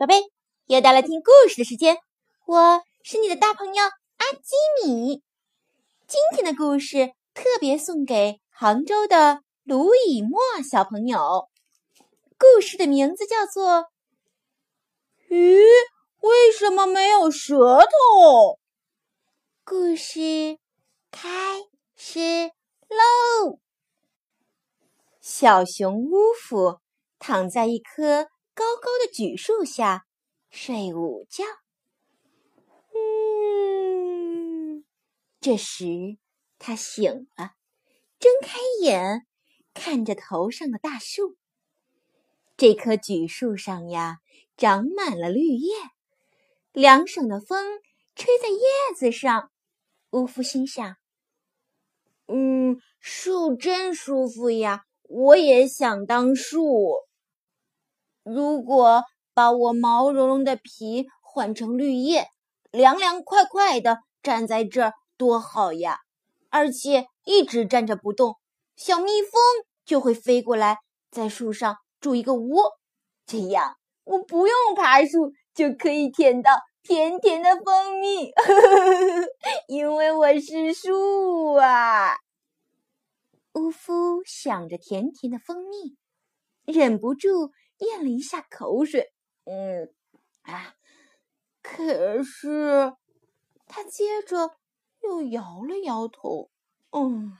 [0.00, 0.14] 宝贝，
[0.64, 1.98] 又到了听故事的时间，
[2.46, 5.22] 我是你的大朋友阿基米。
[6.06, 11.50] 今天的故事特别送给杭州的卢以沫小朋友。
[12.38, 13.80] 故事的名字叫做
[15.28, 15.60] 《鱼
[16.20, 18.54] 为什么没有舌头》。
[19.64, 20.58] 故事
[21.10, 21.28] 开
[21.94, 22.52] 始
[22.88, 23.58] 喽！
[25.20, 26.78] 小熊乌夫
[27.18, 28.28] 躺在一棵。
[28.60, 30.04] 高高的榉树下
[30.50, 31.44] 睡午觉。
[32.92, 34.84] 嗯，
[35.40, 36.18] 这时
[36.58, 37.52] 他醒了，
[38.18, 39.26] 睁开眼，
[39.72, 41.38] 看着头上的大树。
[42.58, 44.18] 这棵榉树上呀，
[44.58, 45.74] 长满了绿叶，
[46.72, 47.80] 凉爽的风
[48.14, 48.60] 吹在叶
[48.94, 49.50] 子上。
[50.10, 50.98] 乌夫心想
[52.28, 56.96] ：“嗯，树真舒服呀，我也想当树。”
[58.32, 59.02] 如果
[59.34, 62.28] 把我毛茸茸的皮换成绿叶，
[62.70, 65.98] 凉凉快快的站在这儿多好呀！
[66.48, 68.36] 而且一直站着不动，
[68.76, 69.40] 小蜜蜂
[69.84, 70.78] 就会飞过来，
[71.10, 72.72] 在树上筑一个窝，
[73.26, 76.50] 这样我不用爬树就可以舔到
[76.82, 78.32] 甜甜的蜂蜜，
[79.68, 82.16] 因为我是树啊！
[83.54, 85.96] 呜呼想着甜甜的蜂蜜，
[86.64, 87.52] 忍不住。
[87.80, 89.10] 咽了一下口水，
[89.44, 89.92] 嗯，
[90.42, 90.74] 啊，
[91.62, 92.92] 可是
[93.66, 94.56] 他接着
[95.02, 96.50] 又摇了摇头，
[96.92, 97.32] 嗯，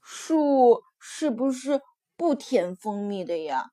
[0.00, 1.80] 树是不是
[2.16, 3.70] 不甜蜂蜜的呀？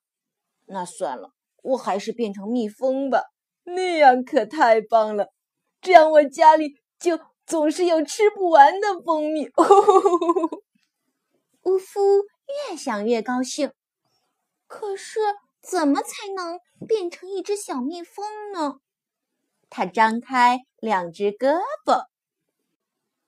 [0.66, 3.24] 那算了，我还是变成蜜蜂吧，
[3.64, 5.32] 那样可太棒了，
[5.80, 9.48] 这样我家里就总是有吃不完的蜂蜜。
[11.62, 12.00] 乌夫
[12.70, 13.72] 越想越高兴，
[14.68, 15.18] 可是。
[15.68, 18.76] 怎么才能变成一只小蜜蜂呢？
[19.68, 22.06] 它张开两只胳膊，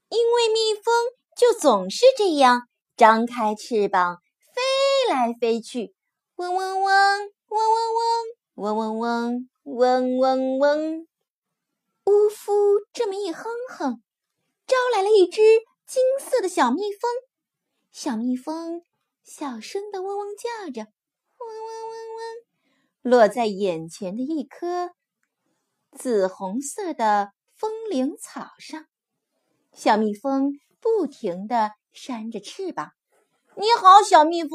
[0.09, 0.95] 因为蜜蜂
[1.37, 4.19] 就总是这样张开翅膀
[4.55, 5.95] 飞来飞去，
[6.37, 11.09] 嗡嗡嗡，嗡嗡嗡，嗡嗡嗡，嗡嗡嗡。
[12.05, 12.53] 乌夫
[12.93, 14.01] 这么一哼哼，
[14.67, 15.43] 招来了一只
[15.87, 17.11] 金色的小蜜蜂。
[17.91, 18.83] 小蜜蜂
[19.25, 20.89] 小声的嗡嗡叫着。
[21.49, 24.91] 嗡嗡嗡嗡，落在眼前的一棵
[25.93, 28.85] 紫红色的风铃草上。
[29.73, 32.91] 小蜜蜂不停地扇着翅膀
[33.57, 34.51] ：“你好，小蜜蜂，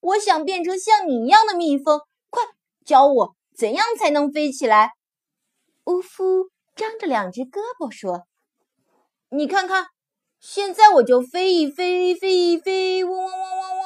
[0.00, 2.42] 我想变成像你一样的蜜蜂，快
[2.84, 4.92] 教我怎样才能飞起来。”
[5.86, 8.26] 呜呼，张着两只胳膊说
[9.30, 9.86] ：“你看看，
[10.40, 13.83] 现在我就飞一飞，飞一飞，嗡嗡嗡嗡嗡。”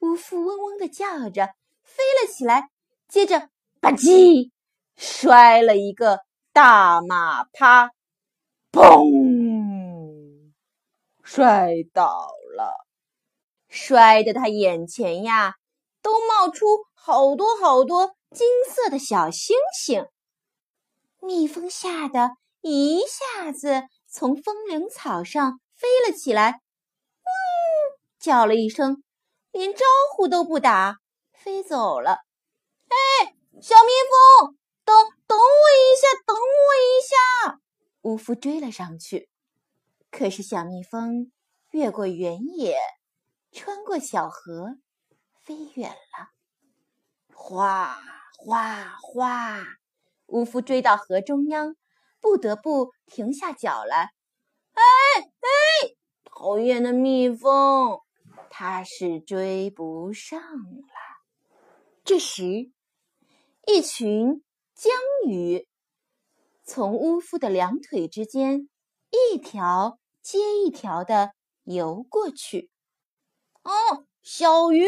[0.00, 1.54] 乌夫嗡嗡地叫着。
[1.82, 2.70] 飞了起来，
[3.08, 3.48] 接着
[3.80, 4.52] 吧唧
[4.96, 6.20] 摔了一个
[6.52, 7.90] 大马趴，
[8.70, 10.52] 砰，
[11.24, 12.86] 摔倒了，
[13.68, 15.54] 摔得他眼前呀
[16.00, 20.06] 都冒出好多好多金色的小星星。
[21.18, 26.60] 蜜蜂吓得一下子从风铃草上飞了起来，嗡，
[28.20, 29.02] 叫了一声，
[29.52, 29.84] 连招
[30.14, 30.98] 呼都不打。
[31.32, 32.18] 飞走了，
[32.88, 33.90] 哎，小蜜
[34.42, 34.94] 蜂，等
[35.26, 37.60] 等我一下，等我一下！
[38.02, 39.30] 乌夫追了上去，
[40.10, 41.32] 可是小蜜蜂
[41.70, 42.76] 越过原野，
[43.52, 44.76] 穿过小河，
[45.42, 46.28] 飞远了。
[47.34, 47.98] 哗
[48.36, 49.64] 哗哗！
[50.26, 51.74] 乌夫追到河中央，
[52.20, 54.10] 不得不停下脚来。
[54.74, 54.82] 哎
[55.20, 58.02] 哎，讨厌的蜜蜂，
[58.62, 60.92] 他是追不上了。
[62.04, 62.70] 这时，
[63.66, 64.44] 一群
[64.74, 64.92] 江
[65.26, 65.66] 鱼
[66.62, 68.68] 从乌夫的两腿之间
[69.08, 71.30] 一条接一条的
[71.64, 72.70] 游过去。
[73.62, 74.84] 哦，小鱼！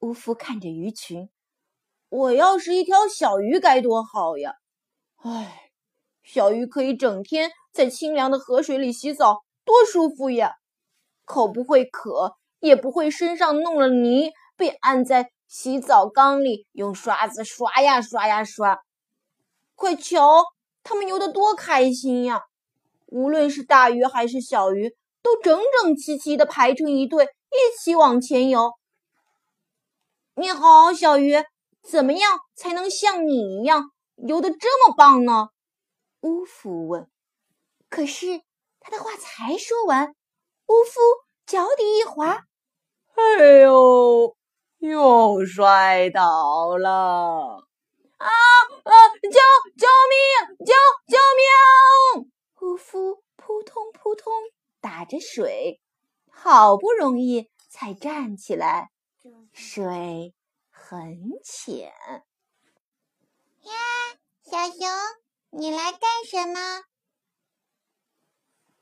[0.00, 1.30] 乌夫看着鱼群，
[2.08, 4.56] 我要是一条小鱼该多好呀！
[5.18, 5.70] 唉，
[6.24, 10.56] 小鱼可以整天在清凉的河水里洗澡，多舒服呀！
[11.24, 15.30] 口不会渴，也不会身上弄了泥，被按在。
[15.54, 18.80] 洗澡缸里用刷子刷呀刷呀刷，
[19.74, 20.42] 快瞧，
[20.82, 22.44] 它们游得多开心呀！
[23.08, 28.72] 无论是大鱼还是小鱼，都整整齐齐的排成一队，一起往前游。
[30.36, 31.44] 你好，小鱼，
[31.82, 35.50] 怎么样才能像你一样游得这么棒呢？
[36.22, 37.06] 乌夫问。
[37.90, 38.40] 可是
[38.80, 40.14] 他的话才说完，
[40.68, 41.00] 乌夫
[41.44, 42.44] 脚底一滑，
[43.14, 44.36] 哎呦！
[44.78, 47.68] 又摔倒了，
[48.16, 48.92] 啊啊！
[49.22, 49.30] 救
[49.78, 50.56] 救命！
[50.66, 50.74] 救
[51.06, 52.32] 救命！
[52.60, 54.32] 乌夫扑通扑通
[54.80, 55.80] 打着水，
[56.30, 58.90] 好不容易才站起来。
[59.52, 60.34] 水
[60.70, 61.92] 很浅。
[63.60, 63.72] 呀，
[64.42, 64.88] 小熊，
[65.50, 66.82] 你来干什么？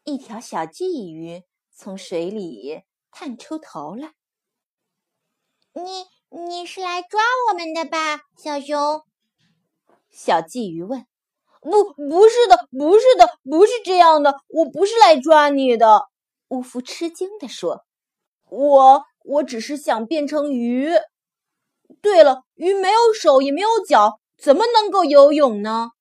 [0.04, 4.14] 一条小鲫鱼从水里探出头来。
[5.72, 9.02] 你你是来抓我们的吧，小熊？
[10.10, 11.06] 小鲫鱼问
[11.62, 16.08] ：“不，不是的，不是的，不是这样的，我不是来抓你的。”
[16.50, 17.84] 乌夫吃惊地说
[18.50, 20.90] ：“我我只是想变成鱼。
[22.02, 25.92] 对了，鱼没有手也没有脚，怎么能够游泳呢？”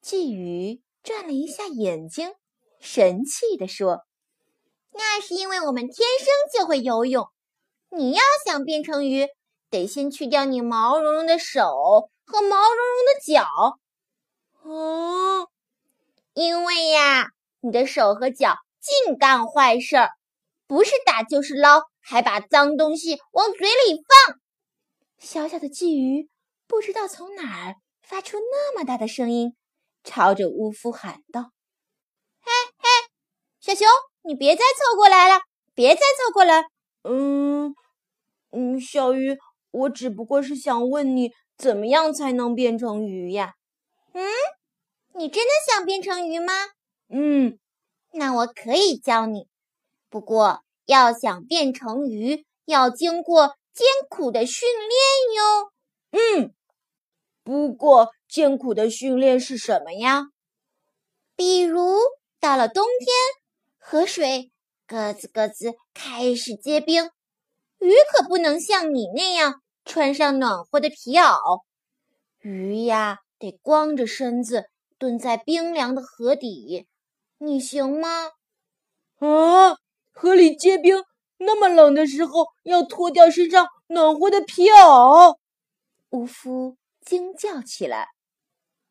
[0.00, 2.32] 鲫鱼转了一下眼睛，
[2.78, 4.04] 神气地说
[4.94, 7.28] ：“那是因为我们天生就会游泳。
[7.90, 9.28] 你要想变成鱼，
[9.68, 13.48] 得先去掉你毛茸茸的手。”和毛茸茸的脚，
[14.62, 15.48] 哦，
[16.32, 17.26] 因为呀，
[17.60, 20.10] 你的手和脚净干坏事儿，
[20.68, 24.38] 不是打就是捞，还把脏东西往嘴里放。
[25.18, 26.30] 小小的鲫鱼
[26.68, 29.56] 不知道从哪儿发出那么大的声音，
[30.04, 31.50] 朝着乌夫喊道
[32.40, 32.88] ：“嘿嘿，
[33.58, 33.88] 小熊，
[34.22, 35.40] 你别再凑过来了，
[35.74, 36.62] 别再凑过来。”
[37.02, 37.74] 嗯
[38.50, 39.38] 嗯，小鱼，
[39.70, 41.32] 我只不过是想问你。
[41.56, 43.52] 怎么样才能变成鱼呀？
[44.14, 44.24] 嗯，
[45.14, 46.54] 你真的想变成鱼吗？
[47.10, 47.58] 嗯，
[48.12, 49.46] 那我可以教你。
[50.08, 55.72] 不过要想变成鱼，要经过艰苦的训练哟。
[56.12, 56.54] 嗯，
[57.44, 60.28] 不过艰苦的训练是什么呀？
[61.36, 61.98] 比如
[62.40, 63.14] 到了冬天，
[63.76, 64.49] 河水
[64.90, 67.04] 咯吱咯吱开始结冰，
[67.78, 69.62] 鱼可不能像你那样。
[69.84, 71.62] 穿上暖和的皮袄，
[72.40, 74.64] 鱼呀得光着身子
[74.98, 76.86] 蹲在冰凉的河底，
[77.38, 78.28] 你行吗？
[79.18, 79.76] 啊，
[80.12, 81.02] 河里结冰，
[81.38, 85.36] 那么冷的时候要脱掉身上暖和的皮袄。
[86.10, 88.08] 乌夫惊叫起来：“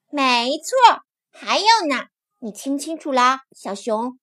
[0.10, 2.08] 没错，还有呢，
[2.40, 4.20] 你听清楚啦，小熊，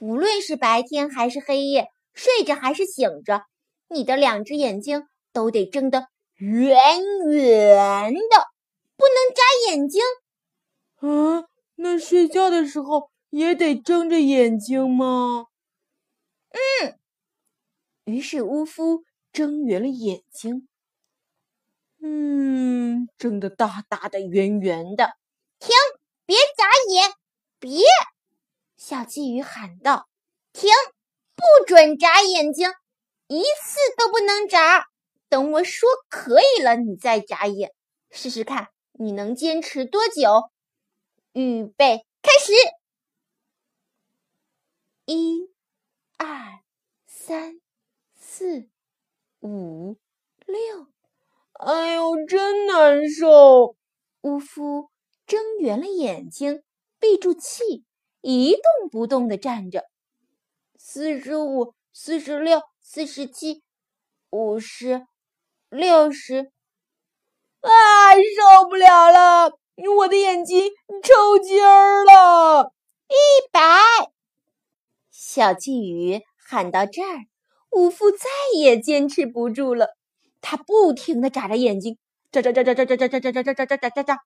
[0.00, 3.44] 无论是白天还是黑夜，睡着还是醒着，
[3.88, 6.74] 你的两只眼睛。”都得睁得圆
[7.28, 8.46] 圆的，
[8.96, 10.02] 不能眨眼睛。
[10.96, 11.44] 啊，
[11.76, 15.46] 那睡觉的时候也得睁着眼睛吗？
[16.50, 16.98] 嗯。
[18.06, 20.66] 于是乌夫睁圆了眼睛，
[22.02, 25.12] 嗯，睁得大大的、圆圆的。
[25.60, 25.70] 停！
[26.26, 27.12] 别眨眼！
[27.60, 27.84] 别！
[28.90, 30.08] 小鲫鱼喊道
[30.52, 30.68] ：“停！
[31.36, 32.68] 不准眨眼睛，
[33.28, 34.88] 一次都不能眨。”
[35.30, 37.72] 等我说可以了，你再眨眼，
[38.10, 40.50] 试试看你能坚持多久。
[41.34, 42.52] 预备，开始！
[45.04, 45.48] 一、
[46.16, 46.58] 二、
[47.06, 47.60] 三、
[48.16, 48.68] 四、
[49.38, 49.98] 五、
[50.46, 50.88] 六。
[51.52, 53.76] 哎呦，真难受！
[54.22, 54.90] 乌夫
[55.28, 56.64] 睁圆了眼睛，
[56.98, 57.84] 闭住气，
[58.20, 59.84] 一动不动地站着。
[60.76, 63.62] 四十五、四十六、四十七、
[64.30, 65.06] 五十。
[65.68, 66.50] 六十，
[67.60, 67.70] 啊，
[68.12, 69.52] 受不了了！
[69.98, 70.72] 我的眼睛
[71.04, 72.72] 抽筋儿了。
[73.06, 73.14] 一
[73.52, 73.60] 百，
[75.12, 77.20] 小鲫鱼喊到这儿，
[77.70, 78.26] 乌夫再
[78.58, 79.90] 也坚持不住了。
[80.40, 81.96] 他不停的眨着眼睛，
[82.32, 84.18] 眨眨眨眨眨眨眨眨眨眨眨眨眨眨眨，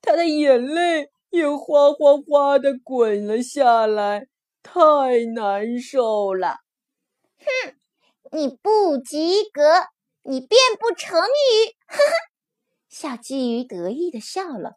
[0.00, 4.28] 他的眼泪也哗哗哗的滚了下来，
[4.62, 6.58] 太难受了。
[7.38, 7.74] 哼，
[8.30, 9.62] 你不及格。
[10.24, 12.14] 你变不成鱼，哈哈！
[12.88, 14.74] 小鲫鱼得意的笑了。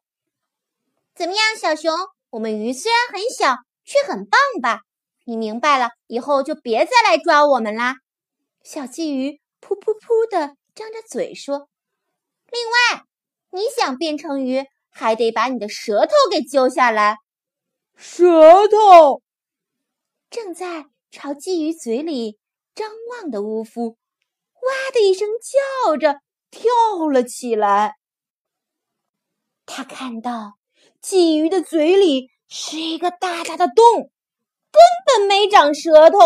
[1.13, 1.93] 怎么样，小熊？
[2.31, 4.79] 我们鱼虽然很小，却很棒吧？
[5.25, 7.97] 你明白了以后，就别再来抓我们啦。
[8.63, 11.69] 小鲫鱼噗噗噗的张着嘴说
[12.51, 13.03] ：“另外，
[13.51, 14.65] 你想变成鱼，
[14.97, 17.17] 还得把你的舌头给揪下来。”
[17.97, 19.21] 舌头
[20.29, 22.39] 正在朝鲫鱼嘴里
[22.73, 23.97] 张望的乌夫。
[24.61, 25.27] 哇的一声
[25.85, 26.71] 叫着，跳
[27.11, 27.95] 了起来。
[29.65, 30.53] 他看到
[31.01, 34.11] 鲫鱼的嘴里是一个大大的洞，
[34.71, 36.17] 根本没长舌头。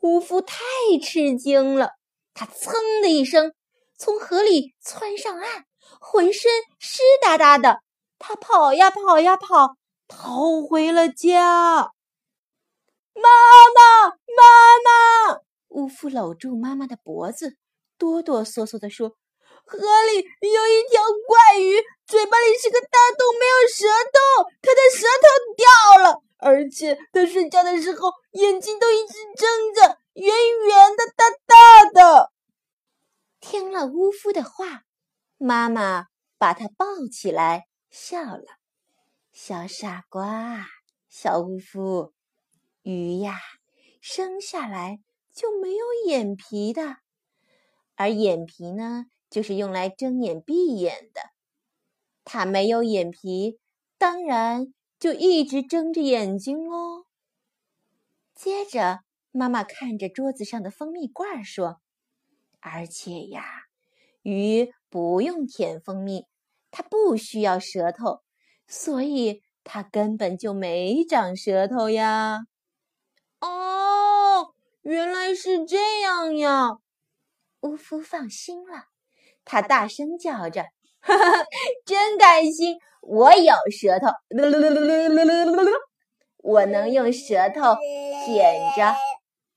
[0.00, 0.56] 乌夫太
[1.02, 1.92] 吃惊了，
[2.34, 2.72] 他噌
[3.02, 3.54] 的一声
[3.96, 5.64] 从河里窜上岸，
[6.00, 7.80] 浑身湿哒哒的。
[8.18, 9.76] 他跑呀跑呀跑，
[10.08, 11.92] 逃回了家。
[13.14, 13.28] 妈
[13.74, 14.42] 妈，妈
[14.84, 15.40] 妈！
[15.68, 17.56] 乌夫搂住妈妈的脖子，
[17.98, 19.10] 哆哆嗦嗦地说
[19.66, 25.26] ：“河里有一条怪鱼，嘴巴里是个大洞没有舌头，它的舌头
[25.56, 30.34] 掉了，而且它睡觉的时候眼睛都一直睁着，圆
[30.66, 32.32] 圆的，大大的。
[33.40, 34.82] 听了乌夫的话，
[35.38, 38.58] 妈妈把他抱起来，笑了
[39.30, 40.66] ：“小傻瓜，
[41.08, 42.12] 小巫夫，
[42.82, 43.38] 鱼呀，
[44.00, 44.98] 生下来
[45.32, 46.96] 就没有眼皮的，
[47.94, 51.20] 而眼皮呢，就是用来睁眼闭眼的。
[52.24, 53.60] 它没有眼皮，
[53.96, 57.04] 当然就一直睁着眼睛喽。”
[58.34, 61.80] 接着，妈妈看着桌子上的蜂蜜罐说。
[62.60, 63.44] 而且呀，
[64.22, 66.26] 鱼不用舔蜂蜜，
[66.70, 68.22] 它不需要舌头，
[68.66, 72.46] 所以它根本就没长舌头呀。
[73.40, 76.78] 哦，原来是这样呀！
[77.60, 78.84] 乌夫放心了，
[79.44, 80.64] 他大声叫着
[81.00, 81.44] ：“哈哈，
[81.84, 82.78] 真开心！
[83.00, 84.06] 我有舌头，
[86.38, 87.76] 我能用舌头
[88.24, 88.94] 舔着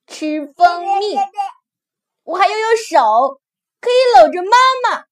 [0.07, 1.15] 吃蜂蜜。”
[2.23, 3.39] 我还要用手，
[3.79, 4.57] 可以搂着妈
[4.89, 5.05] 妈。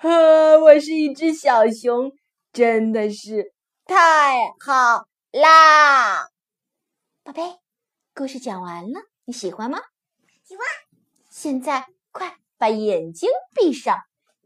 [0.02, 2.10] 呵，我是一只小熊，
[2.54, 3.52] 真的是
[3.84, 6.26] 太好啦！
[7.22, 7.42] 宝贝，
[8.14, 9.78] 故事讲完了，你喜欢吗？
[10.42, 10.66] 喜欢。
[11.28, 13.98] 现在快把眼睛闭上，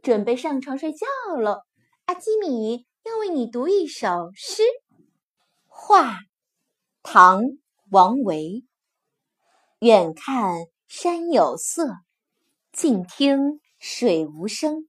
[0.03, 1.07] 准备上床睡觉
[1.37, 1.65] 了。
[2.07, 4.65] 阿基米要为你读一首诗。
[5.69, 6.17] 画，
[7.05, 7.43] 唐·
[7.93, 8.65] 王维。
[9.79, 10.67] 远看。
[10.89, 11.87] 山有色，
[12.73, 14.89] 近听水无声。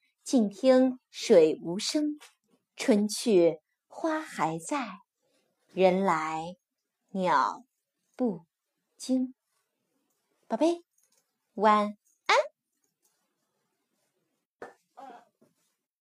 [0.23, 2.17] 静听水无声。
[2.75, 4.99] 春去花还在，
[5.73, 6.55] 人来
[7.09, 7.63] 鸟
[8.15, 8.45] 不
[8.97, 9.35] 惊。
[10.47, 10.83] 宝贝，
[11.53, 12.00] 晚安。